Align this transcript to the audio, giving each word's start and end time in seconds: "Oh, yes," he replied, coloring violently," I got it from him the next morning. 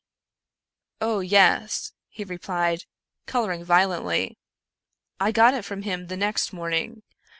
"Oh, 1.01 1.19
yes," 1.19 1.93
he 2.09 2.23
replied, 2.23 2.85
coloring 3.27 3.63
violently," 3.63 4.39
I 5.19 5.31
got 5.31 5.53
it 5.53 5.63
from 5.63 5.83
him 5.83 6.07
the 6.07 6.17
next 6.17 6.51
morning. 6.51 7.03